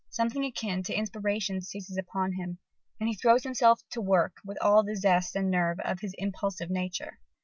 Something 0.09 0.43
akin 0.45 0.81
to 0.85 0.95
inspiration 0.95 1.61
seizes 1.61 1.95
upon 1.95 2.31
him: 2.33 2.57
and 2.99 3.07
he 3.07 3.13
throws 3.13 3.43
himself 3.43 3.83
to 3.91 4.01
work 4.01 4.37
with 4.43 4.57
all 4.59 4.81
the 4.81 4.95
zest 4.95 5.35
and 5.35 5.51
nerve 5.51 5.79
of 5.81 5.99
his 5.99 6.15
impulsive 6.17 6.71
nature. 6.71 7.19